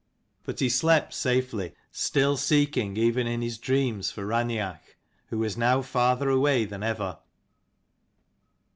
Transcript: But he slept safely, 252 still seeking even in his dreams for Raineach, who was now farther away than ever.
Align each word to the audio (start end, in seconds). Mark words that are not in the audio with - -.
But 0.45 0.59
he 0.61 0.67
slept 0.69 1.13
safely, 1.13 1.69
252 1.93 1.95
still 1.95 2.35
seeking 2.35 2.97
even 2.97 3.27
in 3.27 3.43
his 3.43 3.59
dreams 3.59 4.09
for 4.09 4.25
Raineach, 4.25 4.95
who 5.27 5.37
was 5.37 5.57
now 5.57 5.83
farther 5.83 6.29
away 6.31 6.65
than 6.65 6.81
ever. 6.81 7.19